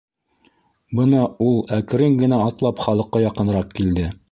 Бына 0.99 1.19
ул 1.49 1.59
әкрен 1.77 2.17
генә 2.23 2.41
атлап 2.47 2.83
халыҡҡа 2.87 3.25
яҡыныраҡ 3.29 3.77
килде. 3.83 4.11